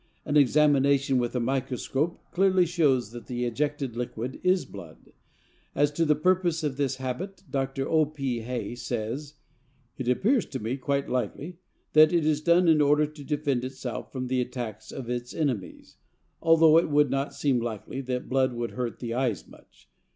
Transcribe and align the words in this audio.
An 0.25 0.35
examination 0.35 1.19
with 1.19 1.35
a 1.35 1.39
microscope 1.39 2.19
clearly 2.31 2.65
shows 2.65 3.11
that 3.11 3.27
the 3.27 3.45
ejected 3.45 3.95
liquid 3.95 4.39
is 4.41 4.65
blood. 4.65 5.13
As 5.75 5.91
to 5.91 6.05
the 6.05 6.15
purpose 6.15 6.63
of 6.63 6.75
this 6.75 6.95
habit, 6.95 7.43
Dr. 7.51 7.87
O. 7.87 8.07
P. 8.07 8.39
Hay 8.39 8.73
says: 8.73 9.35
"It 9.99 10.07
appears 10.09 10.47
to 10.47 10.59
me 10.59 10.75
quite 10.77 11.07
likely 11.07 11.59
that 11.93 12.11
it 12.11 12.25
is 12.25 12.41
done 12.41 12.67
in 12.67 12.81
order 12.81 13.05
to 13.05 13.23
defend 13.23 13.63
itself 13.63 14.11
from 14.11 14.25
the 14.25 14.41
attacks 14.41 14.91
of 14.91 15.07
its 15.07 15.35
enemies, 15.35 15.97
although 16.41 16.79
it 16.79 16.89
would 16.89 17.11
not 17.11 17.35
seem 17.35 17.59
likely 17.59 18.01
that 18.01 18.27
blood 18.27 18.53
would 18.53 18.71
hurt 18.71 19.01
the 19.01 19.13
eyes 19.13 19.47
much. 19.47 19.87